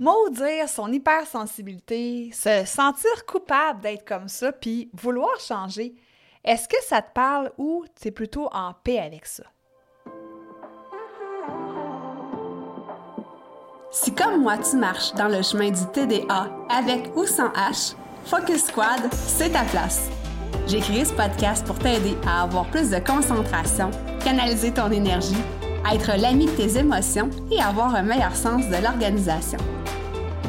[0.00, 5.94] maudire son hypersensibilité, se sentir coupable d'être comme ça, puis vouloir changer,
[6.42, 9.44] est-ce que ça te parle ou tu es plutôt en paix avec ça?
[13.92, 17.94] Si comme moi tu marches dans le chemin du TDA avec ou sans H,
[18.24, 20.08] Focus Squad, c'est ta place.
[20.66, 23.90] J'ai créé ce podcast pour t'aider à avoir plus de concentration,
[24.24, 25.42] canaliser ton énergie,
[25.92, 29.58] être l'ami de tes émotions et avoir un meilleur sens de l'organisation.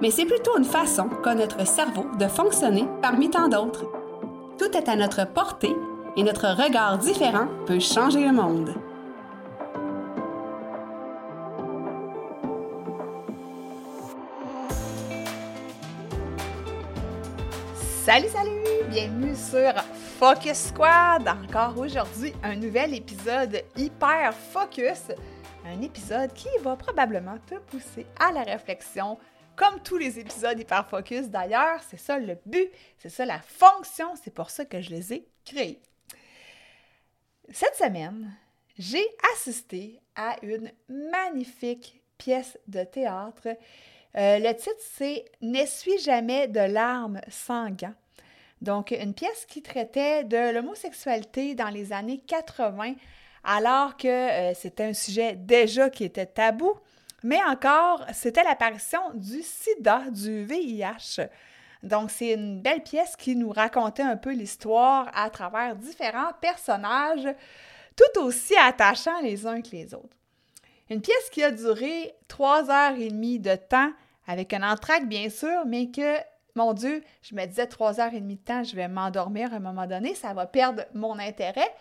[0.00, 3.86] mais c'est plutôt une façon qu'a notre cerveau de fonctionner parmi tant d'autres.
[4.58, 5.74] Tout est à notre portée
[6.16, 8.74] et notre regard différent peut changer le monde.
[18.04, 18.50] Salut, salut!
[18.90, 19.72] Bienvenue sur
[20.18, 21.26] Focus Squad!
[21.26, 25.10] Encore aujourd'hui, un nouvel épisode hyper focus.
[25.66, 29.16] Un épisode qui va probablement te pousser à la réflexion,
[29.56, 31.80] comme tous les épisodes hyper focus d'ailleurs.
[31.88, 35.28] C'est ça le but, c'est ça la fonction, c'est pour ça que je les ai
[35.44, 35.80] créés.
[37.50, 38.34] Cette semaine,
[38.78, 43.48] j'ai assisté à une magnifique pièce de théâtre
[44.16, 47.94] euh, le titre, c'est N'essuie jamais de larmes sans gants.
[48.60, 52.94] Donc, une pièce qui traitait de l'homosexualité dans les années 80,
[53.42, 56.72] alors que euh, c'était un sujet déjà qui était tabou,
[57.24, 61.26] mais encore, c'était l'apparition du sida, du VIH.
[61.82, 67.26] Donc, c'est une belle pièce qui nous racontait un peu l'histoire à travers différents personnages,
[67.96, 70.16] tout aussi attachants les uns que les autres.
[70.90, 73.90] Une pièce qui a duré trois heures et demie de temps
[74.26, 76.18] avec un entraque, bien sûr, mais que,
[76.54, 79.56] mon Dieu, je me disais trois heures et demie de temps, je vais m'endormir à
[79.56, 81.74] un moment donné, ça va perdre mon intérêt.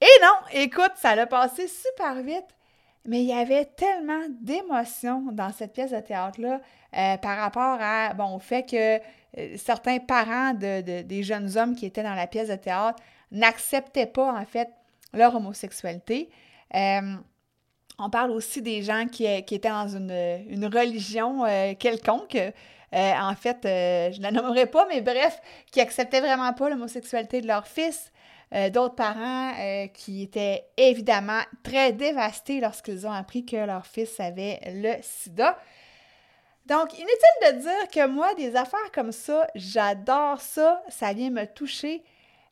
[0.00, 2.46] Et non, écoute, ça l'a passé super vite,
[3.06, 6.60] mais il y avait tellement d'émotions dans cette pièce de théâtre-là
[6.96, 11.74] euh, par rapport à, bon, au fait que euh, certains parents de, des jeunes hommes
[11.74, 13.00] qui étaient dans la pièce de théâtre
[13.30, 14.70] n'acceptaient pas, en fait,
[15.12, 16.28] leur homosexualité.
[16.74, 17.14] Euh,
[17.98, 21.44] on parle aussi des gens qui, étaient dans une, religion
[21.78, 22.36] quelconque.
[22.92, 25.40] En fait, je ne la nommerai pas, mais bref,
[25.70, 28.12] qui acceptaient vraiment pas l'homosexualité de leur fils.
[28.52, 29.52] D'autres parents
[29.92, 35.58] qui étaient évidemment très dévastés lorsqu'ils ont appris que leur fils avait le sida.
[36.66, 37.08] Donc, inutile
[37.42, 42.04] de dire que moi, des affaires comme ça, j'adore ça, ça vient me toucher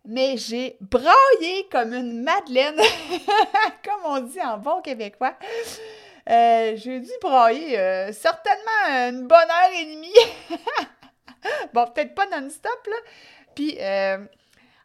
[0.04, 2.76] mais j'ai braillé comme une madeleine,
[3.84, 5.34] comme on dit en bon québécois.
[6.28, 10.58] Euh, j'ai dû brailler euh, certainement une bonne heure et demie.
[11.74, 12.96] bon, peut-être pas non-stop, là.
[13.54, 14.18] Puis, euh,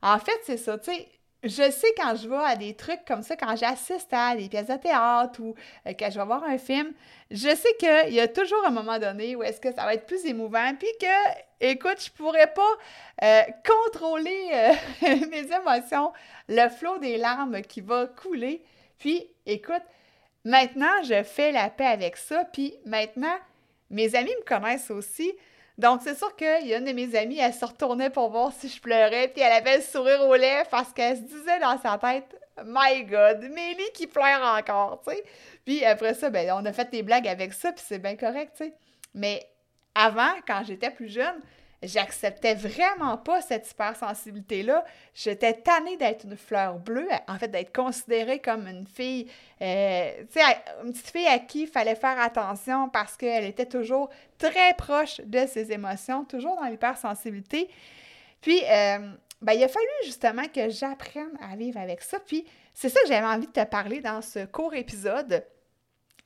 [0.01, 1.07] en fait, c'est ça, tu sais,
[1.43, 4.67] je sais quand je vais à des trucs comme ça, quand j'assiste à des pièces
[4.67, 5.55] de théâtre ou
[5.87, 6.91] euh, que je vais voir un film,
[7.31, 10.05] je sais qu'il y a toujours un moment donné où est-ce que ça va être
[10.05, 11.05] plus émouvant, puis que,
[11.61, 12.73] écoute, je pourrais pas
[13.23, 14.73] euh, contrôler euh,
[15.31, 16.11] mes émotions,
[16.49, 18.61] le flot des larmes qui va couler.
[18.97, 19.83] Puis, écoute,
[20.43, 23.37] maintenant, je fais la paix avec ça, puis maintenant,
[23.89, 25.31] mes amis me connaissent aussi.
[25.79, 28.51] Donc, c'est sûr qu'il y a une de mes amies, elle se retournait pour voir
[28.51, 31.79] si je pleurais, puis elle avait le sourire au lait parce qu'elle se disait dans
[31.81, 32.35] sa tête
[32.65, 35.23] My God, Mélie qui pleure encore, tu sais.
[35.63, 38.55] Puis après ça, ben, on a fait des blagues avec ça, puis c'est bien correct,
[38.57, 38.73] tu sais.
[39.13, 39.49] Mais
[39.95, 41.39] avant, quand j'étais plus jeune,
[41.81, 44.83] j'acceptais vraiment pas cette hypersensibilité-là.
[45.13, 49.29] J'étais tannée d'être une fleur bleue, en fait, d'être considérée comme une fille,
[49.61, 50.45] euh, tu sais,
[50.83, 55.21] une petite fille à qui il fallait faire attention parce qu'elle était toujours très proche
[55.21, 57.69] de ses émotions, toujours dans l'hypersensibilité.
[58.41, 59.11] Puis, euh,
[59.41, 62.19] ben, il a fallu justement que j'apprenne à vivre avec ça.
[62.19, 65.45] Puis, c'est ça que j'avais envie de te parler dans ce court épisode.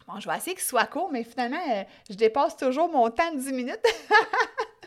[0.07, 3.31] Bon, je vais essayer qu'il soit court, mais finalement, euh, je dépasse toujours mon temps
[3.31, 3.85] de 10 minutes.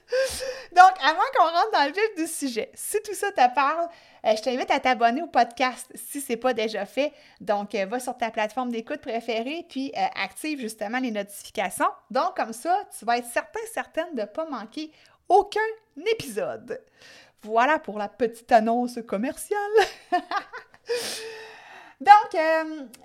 [0.72, 3.88] Donc, avant qu'on rentre dans le vif du sujet, si tout ça te parle,
[4.24, 7.12] euh, je t'invite à t'abonner au podcast si ce n'est pas déjà fait.
[7.40, 11.90] Donc, euh, va sur ta plateforme d'écoute préférée, puis euh, active justement les notifications.
[12.10, 14.92] Donc, comme ça, tu vas être certain, certaine de ne pas manquer
[15.28, 15.60] aucun
[16.12, 16.80] épisode.
[17.42, 19.60] Voilà pour la petite annonce commerciale.
[22.00, 22.36] Donc,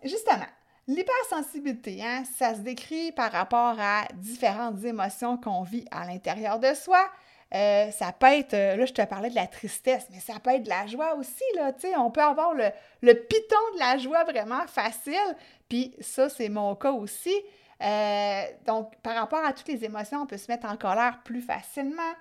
[0.04, 0.48] justement,
[0.92, 6.74] L'hypersensibilité, hein, ça se décrit par rapport à différentes émotions qu'on vit à l'intérieur de
[6.74, 7.00] soi.
[7.54, 10.50] Euh, ça peut être, euh, là je te parlais de la tristesse, mais ça peut
[10.50, 12.66] être de la joie aussi, là, tu sais, on peut avoir le,
[13.02, 15.14] le, piton de la joie vraiment facile,
[15.70, 17.36] puis ça, c'est mon cas aussi.
[17.82, 21.42] Euh, donc, par rapport à toutes les émotions, on peut se mettre en colère plus
[21.42, 22.14] facilement.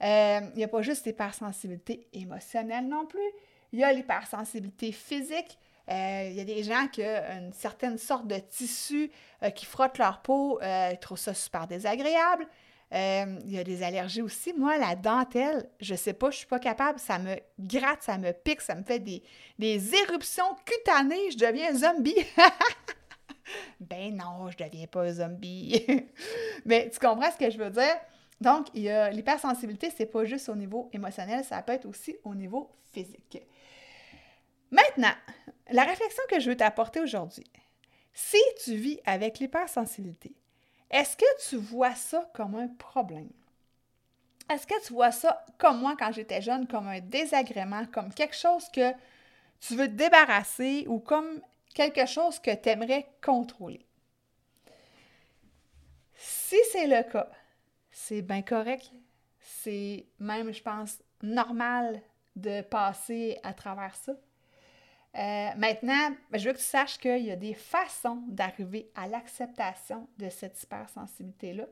[0.00, 3.30] Il n'y a pas juste l'hypersensibilité émotionnelle non plus,
[3.72, 5.58] il y a l'hypersensibilité physique.
[5.88, 9.10] Il y a des gens qui ont une certaine sorte de tissu
[9.54, 12.46] qui frotte leur peau, ils trouvent ça super désagréable.
[12.94, 14.52] Euh, il y a des allergies aussi.
[14.52, 16.98] Moi, la dentelle, je sais pas, je suis pas capable.
[16.98, 19.22] Ça me gratte, ça me pique, ça me fait des,
[19.58, 21.30] des éruptions cutanées.
[21.32, 22.14] Je deviens zombie.
[23.80, 25.84] ben non, je deviens pas zombie.
[26.64, 27.96] Mais tu comprends ce que je veux dire?
[28.40, 33.38] Donc, l'hypersensibilité, c'est pas juste au niveau émotionnel, ça peut être aussi au niveau physique.
[34.70, 35.14] Maintenant,
[35.70, 37.46] la réflexion que je veux t'apporter aujourd'hui.
[38.12, 40.34] Si tu vis avec l'hypersensibilité,
[40.90, 43.30] est-ce que tu vois ça comme un problème?
[44.48, 48.36] Est-ce que tu vois ça, comme moi quand j'étais jeune, comme un désagrément, comme quelque
[48.36, 48.92] chose que
[49.60, 51.42] tu veux te débarrasser ou comme
[51.74, 53.84] quelque chose que tu aimerais contrôler?
[56.14, 57.28] Si c'est le cas,
[57.90, 58.90] c'est bien correct.
[59.40, 62.00] C'est même, je pense, normal
[62.36, 64.12] de passer à travers ça.
[65.16, 70.08] Euh, maintenant, je veux que tu saches qu'il y a des façons d'arriver à l'acceptation
[70.18, 71.64] de cette hypersensibilité-là.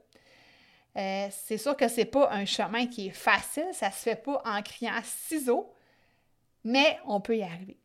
[0.97, 3.99] Euh, c'est sûr que ce n'est pas un chemin qui est facile, ça ne se
[3.99, 5.71] fait pas en criant ciseaux,
[6.63, 7.77] mais on peut y arriver.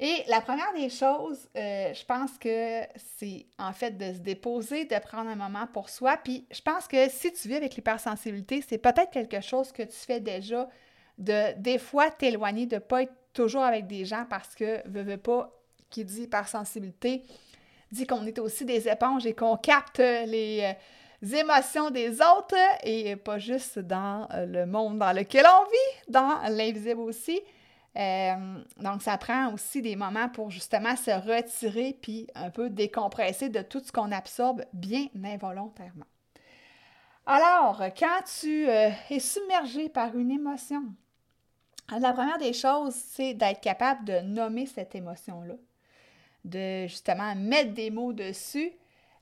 [0.00, 2.82] Et la première des choses, euh, je pense que
[3.18, 6.16] c'est en fait de se déposer, de prendre un moment pour soi.
[6.16, 9.96] Puis je pense que si tu vis avec l'hypersensibilité, c'est peut-être quelque chose que tu
[9.96, 10.68] fais déjà
[11.18, 15.20] de des fois t'éloigner, de ne pas être toujours avec des gens parce que, veux,
[15.90, 17.22] qui dit hypersensibilité,
[17.92, 20.74] dit qu'on est aussi des éponges et qu'on capte les,
[21.22, 26.12] euh, émotions des autres et pas juste dans euh, le monde dans lequel on vit,
[26.12, 27.40] dans l'invisible aussi.
[27.96, 33.48] Euh, donc, ça prend aussi des moments pour justement se retirer puis un peu décompresser
[33.48, 36.06] de tout ce qu'on absorbe bien involontairement.
[37.24, 40.82] Alors, quand tu es submergé par une émotion,
[41.90, 45.54] la première des choses, c'est d'être capable de nommer cette émotion-là,
[46.44, 48.72] de justement mettre des mots dessus,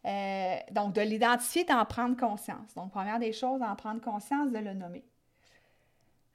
[0.05, 2.75] euh, donc de l'identifier, d'en prendre conscience.
[2.75, 5.05] Donc, première des choses, d'en prendre conscience, de le nommer.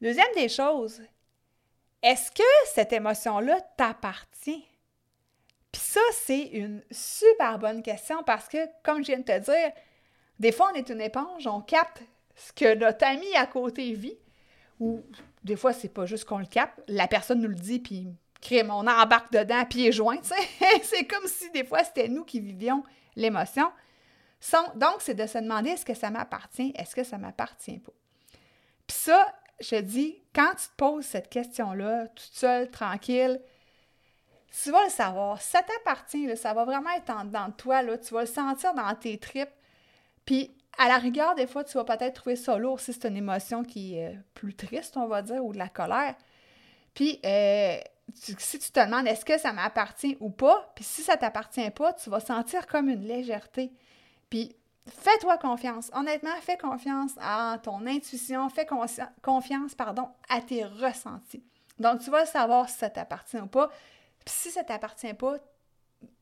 [0.01, 1.01] Deuxième des choses,
[2.01, 2.43] est-ce que
[2.73, 4.65] cette émotion-là t'appartient?
[5.71, 9.71] Puis ça, c'est une super bonne question parce que, comme je viens de te dire,
[10.39, 12.01] des fois, on est une éponge, on capte
[12.35, 14.17] ce que notre ami à côté vit,
[14.81, 15.03] ou
[15.43, 18.07] des fois, c'est pas juste qu'on le capte, la personne nous le dit, puis
[18.41, 20.21] crée on embarque dedans, pieds joints.
[20.81, 22.83] c'est comme si des fois, c'était nous qui vivions
[23.15, 23.71] l'émotion.
[24.75, 27.91] Donc, c'est de se demander est-ce que ça m'appartient, est-ce que ça m'appartient pas?
[28.87, 33.39] Puis ça, je dis, quand tu te poses cette question-là, toute seule, tranquille,
[34.63, 35.39] tu vas le savoir.
[35.39, 38.73] Ça t'appartient, ça va vraiment être en dedans de toi, là, tu vas le sentir
[38.73, 39.53] dans tes tripes.
[40.25, 43.17] Puis à la rigueur, des fois, tu vas peut-être trouver ça lourd si c'est une
[43.17, 46.15] émotion qui est euh, plus triste, on va dire, ou de la colère.
[46.93, 47.77] Puis, euh,
[48.13, 51.93] si tu te demandes est-ce que ça m'appartient ou pas, puis si ça t'appartient pas,
[51.93, 53.71] tu vas sentir comme une légèreté.
[54.29, 54.55] Puis,
[54.87, 55.91] fais-toi confiance.
[55.93, 58.65] Honnêtement, fais confiance à ton intuition, fais
[59.21, 61.43] confiance, pardon, à tes ressentis.
[61.79, 63.69] Donc, tu vas savoir si ça t'appartient ou pas.
[64.25, 65.37] Puis, si ça t'appartient pas,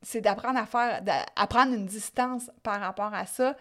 [0.02, 1.02] c'est d'apprendre à faire,
[1.36, 3.56] à prendre une distance par rapport à ça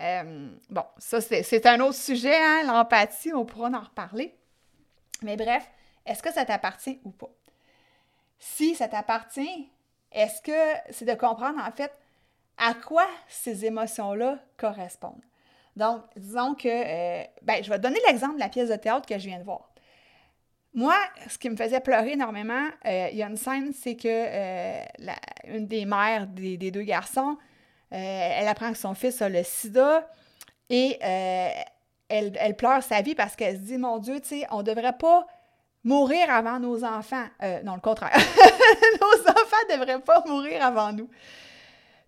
[0.00, 4.34] euh, bon, ça, c'est un autre sujet, hein, l'empathie, on pourra en reparler.
[5.22, 5.68] Mais bref,
[6.06, 7.30] est-ce que ça t'appartient ou pas?
[8.38, 9.68] Si ça t'appartient,
[10.12, 11.92] est-ce que c'est de comprendre en fait
[12.56, 15.24] à quoi ces émotions-là correspondent?
[15.74, 19.06] Donc, disons que, euh, ben, je vais te donner l'exemple de la pièce de théâtre
[19.06, 19.70] que je viens de voir.
[20.74, 20.94] Moi,
[21.28, 24.84] ce qui me faisait pleurer énormément, euh, il y a une scène, c'est que
[25.48, 27.36] une des mères des, deux garçons
[27.96, 30.06] elle apprend que son fils a le sida
[30.70, 31.48] et euh,
[32.08, 35.26] elle, pleure sa vie parce qu'elle se dit, mon Dieu, tu sais, on devrait pas
[35.84, 37.26] mourir avant nos enfants.
[37.42, 38.12] Euh, non, le contraire.
[39.00, 41.08] nos enfants ne devraient pas mourir avant nous.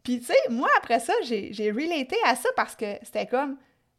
[0.02, 3.56] Puis, tu sais, moi, après ça, j'ai, j'ai relaté à ça parce que c'était comme,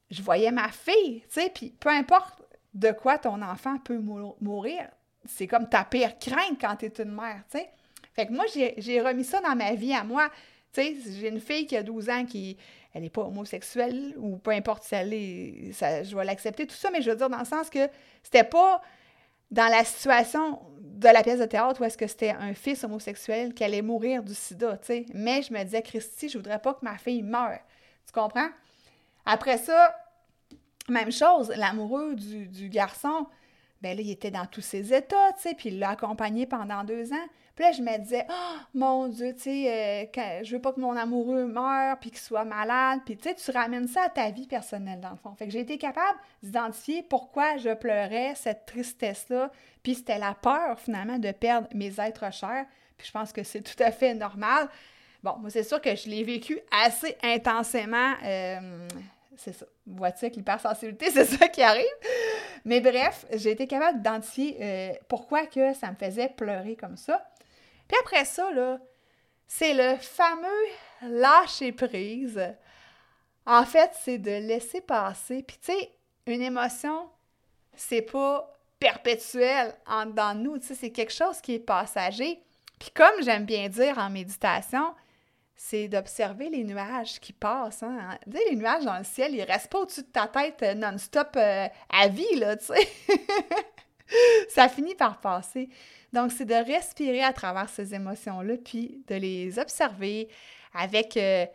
[0.09, 2.41] je voyais ma fille, tu sais, puis peu importe
[2.73, 3.99] de quoi ton enfant peut
[4.41, 4.89] mourir,
[5.25, 7.69] c'est comme ta pire crainte quand tu es une mère, tu sais.
[8.13, 10.29] Fait que moi, j'ai, j'ai remis ça dans ma vie à moi.
[10.73, 12.57] Tu j'ai une fille qui a 12 ans qui
[12.93, 16.75] elle n'est pas homosexuelle ou peu importe si elle est, ça, je vais l'accepter, tout
[16.75, 17.87] ça, mais je veux dire dans le sens que
[18.21, 18.81] c'était pas
[19.49, 23.53] dans la situation de la pièce de théâtre où est-ce que c'était un fils homosexuel
[23.53, 24.79] qui allait mourir du sida.
[25.13, 27.59] Mais je me disais, Christy, je voudrais pas que ma fille meure.
[28.05, 28.49] Tu comprends?
[29.25, 29.95] Après ça,
[30.89, 33.27] même chose, l'amoureux du, du garçon,
[33.81, 37.27] ben là, il était dans tous ses états, puis il l'a accompagné pendant deux ans.
[37.61, 40.97] Là, je me disais, oh mon Dieu, tu sais, euh, je veux pas que mon
[40.97, 43.01] amoureux meure, puis qu'il soit malade.
[43.05, 45.35] Puis tu sais, tu ramènes ça à ta vie personnelle, dans le fond.
[45.35, 49.51] Fait que j'ai été capable d'identifier pourquoi je pleurais, cette tristesse-là.
[49.83, 52.65] Puis c'était la peur, finalement, de perdre mes êtres chers.
[52.97, 54.67] Puis je pense que c'est tout à fait normal.
[55.21, 58.13] Bon, moi, c'est sûr que je l'ai vécu assez intensément.
[58.25, 58.87] Euh,
[59.37, 59.67] c'est ça.
[59.85, 61.85] Vois-tu avec l'hypersensibilité, c'est ça qui arrive.
[62.65, 67.23] Mais bref, j'ai été capable d'identifier euh, pourquoi que ça me faisait pleurer comme ça.
[67.91, 68.79] Puis après ça, là,
[69.47, 70.65] c'est le fameux
[71.01, 72.41] lâcher prise.
[73.45, 75.43] En fait, c'est de laisser passer.
[75.43, 75.91] Puis tu sais,
[76.25, 77.09] une émotion,
[77.75, 79.75] c'est pas perpétuel
[80.15, 82.41] dans nous, tu sais, c'est quelque chose qui est passager.
[82.79, 84.95] Puis comme j'aime bien dire en méditation,
[85.53, 87.83] c'est d'observer les nuages qui passent.
[87.83, 88.17] Hein.
[88.23, 90.75] Tu sais, les nuages dans le ciel, ils restent pas au-dessus de ta tête euh,
[90.75, 92.87] non-stop euh, à vie, là, tu sais.
[94.49, 95.69] Ça finit par passer.
[96.13, 100.27] Donc, c'est de respirer à travers ces émotions-là, puis de les observer
[100.73, 101.45] avec, euh,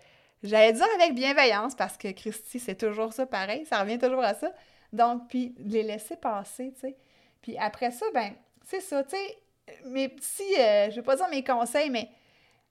[0.42, 4.34] j'allais dire avec bienveillance, parce que Christy, c'est toujours ça pareil, ça revient toujours à
[4.34, 4.50] ça.
[4.92, 6.96] Donc, puis les laisser passer, tu sais.
[7.42, 8.32] Puis après ça, ben,
[8.64, 9.38] c'est ça, tu sais,
[9.84, 12.08] mes petits, euh, je vais pas dire mes conseils, mais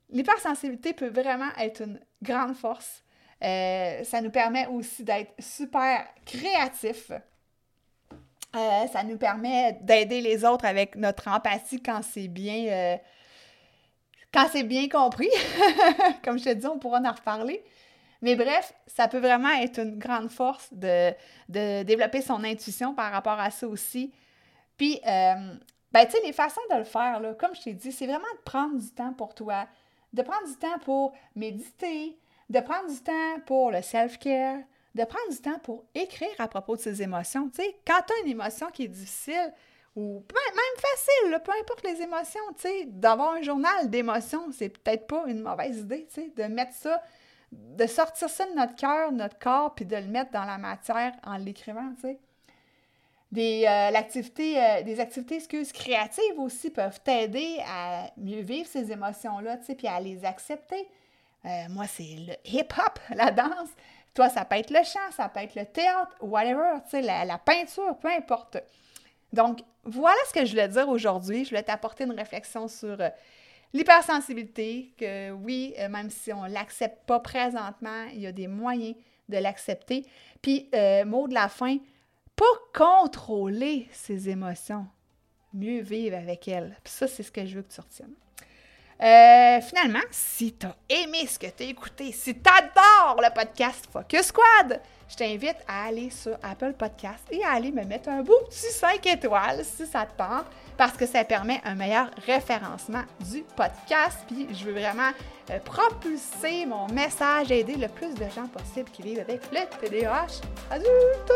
[0.10, 3.04] l'hypersensibilité peut vraiment être une grande force.
[3.44, 7.12] Euh, ça nous permet aussi d'être super créatifs.
[8.56, 12.98] Euh, ça nous permet d'aider les autres avec notre empathie quand c'est bien, euh,
[14.34, 15.30] quand c'est bien compris.
[16.24, 17.64] Comme je te dis, on pourra en reparler.
[18.22, 21.14] Mais bref, ça peut vraiment être une grande force de,
[21.50, 24.14] développer son intuition par rapport à ça aussi.
[24.78, 25.54] Puis, euh,
[25.92, 28.24] ben, tu sais, les façons de le faire, là, comme je t'ai dit, c'est vraiment
[28.38, 29.68] de prendre du temps pour toi,
[30.14, 32.18] de prendre du temps pour méditer,
[32.50, 34.60] de prendre du temps pour le self-care,
[34.96, 37.50] de prendre du temps pour écrire à propos de ses émotions.
[37.50, 39.54] Tu quand tu as une émotion qui est difficile,
[39.96, 45.08] ou même facile, peu importe les émotions, tu sais, d'avoir un journal d'émotions, c'est peut-être
[45.08, 47.02] pas une mauvaise idée, tu de mettre ça,
[47.52, 51.14] de sortir ça de notre cœur, notre corps, puis de le mettre dans la matière
[51.26, 52.20] en l'écrivant, tu sais.
[53.32, 59.58] Des, euh, euh, des activités excuses créatives aussi peuvent t'aider à mieux vivre ces émotions-là,
[59.58, 60.88] tu sais, puis à les accepter.
[61.46, 63.70] Euh, moi, c'est le hip-hop, la danse.
[64.16, 67.38] Toi, ça peut être le chant, ça peut être le théâtre, whatever, tu sais, la,
[67.38, 68.58] peinture, peu importe.
[69.34, 71.44] Donc, voilà ce que je voulais dire aujourd'hui.
[71.44, 73.10] Je voulais t'apporter une réflexion sur euh,
[73.74, 78.48] l'hypersensibilité, que oui, euh, même si on ne l'accepte pas présentement, il y a des
[78.48, 78.96] moyens
[79.28, 80.06] de l'accepter.
[80.42, 81.78] Puis, euh, mot de la fin,
[82.38, 84.88] pas contrôler ses émotions,
[85.54, 86.78] mieux vivre avec elles.
[86.86, 88.16] Puis ça, c'est ce que je veux que tu retiennes.
[89.02, 93.34] Euh, finalement, si tu as aimé ce que tu as écouté, si tu adores le
[93.34, 98.10] podcast Focus Squad, je t'invite à aller sur Apple Podcast et à aller me mettre
[98.10, 100.46] un beau petit 5 étoiles si ça te tente,
[100.78, 104.20] parce que ça permet un meilleur référencement du podcast.
[104.28, 105.12] Puis je veux vraiment
[105.52, 110.42] euh, propulser mon message, aider le plus de gens possible qui vivent avec le TDAH
[110.72, 111.32] adulte.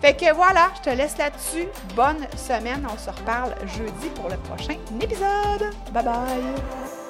[0.00, 1.66] Fait que voilà, je te laisse là-dessus.
[1.94, 2.86] Bonne semaine.
[2.92, 5.72] On se reparle jeudi pour le prochain épisode.
[5.92, 7.03] Bye bye.